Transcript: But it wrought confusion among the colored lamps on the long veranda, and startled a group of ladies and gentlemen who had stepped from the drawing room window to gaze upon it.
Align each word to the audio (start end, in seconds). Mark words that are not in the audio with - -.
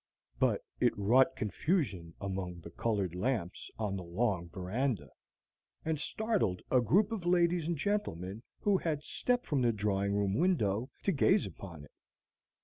But 0.39 0.63
it 0.79 0.97
wrought 0.97 1.35
confusion 1.35 2.15
among 2.19 2.61
the 2.61 2.71
colored 2.71 3.13
lamps 3.13 3.69
on 3.77 3.95
the 3.97 4.03
long 4.03 4.49
veranda, 4.49 5.11
and 5.85 5.99
startled 5.99 6.63
a 6.71 6.81
group 6.81 7.11
of 7.11 7.23
ladies 7.27 7.67
and 7.67 7.77
gentlemen 7.77 8.41
who 8.61 8.77
had 8.79 9.03
stepped 9.03 9.45
from 9.45 9.61
the 9.61 9.71
drawing 9.71 10.15
room 10.15 10.33
window 10.33 10.89
to 11.03 11.11
gaze 11.11 11.45
upon 11.45 11.83
it. 11.83 11.91